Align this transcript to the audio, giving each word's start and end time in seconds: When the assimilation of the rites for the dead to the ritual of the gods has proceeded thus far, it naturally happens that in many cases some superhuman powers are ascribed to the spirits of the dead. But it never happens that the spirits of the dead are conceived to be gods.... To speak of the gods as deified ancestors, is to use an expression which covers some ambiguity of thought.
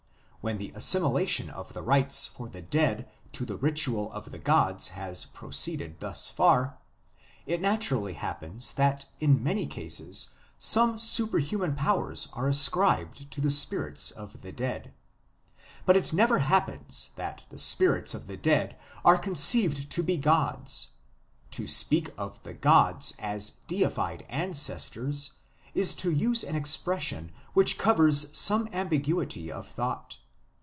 When 0.51 0.57
the 0.57 0.71
assimilation 0.73 1.51
of 1.51 1.73
the 1.73 1.83
rites 1.83 2.25
for 2.25 2.49
the 2.49 2.63
dead 2.63 3.07
to 3.33 3.45
the 3.45 3.57
ritual 3.57 4.11
of 4.11 4.31
the 4.31 4.39
gods 4.39 4.87
has 4.87 5.25
proceeded 5.25 5.99
thus 5.99 6.29
far, 6.29 6.79
it 7.45 7.61
naturally 7.61 8.13
happens 8.13 8.71
that 8.71 9.05
in 9.19 9.43
many 9.43 9.67
cases 9.67 10.31
some 10.57 10.97
superhuman 10.97 11.75
powers 11.75 12.27
are 12.33 12.47
ascribed 12.47 13.29
to 13.29 13.39
the 13.39 13.51
spirits 13.51 14.09
of 14.09 14.41
the 14.41 14.51
dead. 14.51 14.95
But 15.85 15.95
it 15.95 16.11
never 16.11 16.39
happens 16.39 17.11
that 17.17 17.45
the 17.49 17.59
spirits 17.59 18.15
of 18.15 18.25
the 18.25 18.35
dead 18.35 18.79
are 19.05 19.19
conceived 19.19 19.91
to 19.91 20.01
be 20.01 20.17
gods.... 20.17 20.87
To 21.51 21.67
speak 21.67 22.09
of 22.17 22.41
the 22.41 22.55
gods 22.55 23.13
as 23.19 23.59
deified 23.67 24.25
ancestors, 24.27 25.33
is 25.75 25.93
to 25.93 26.09
use 26.09 26.43
an 26.43 26.55
expression 26.55 27.31
which 27.53 27.77
covers 27.77 28.35
some 28.35 28.67
ambiguity 28.73 29.51
of 29.51 29.67
thought. 29.67 30.17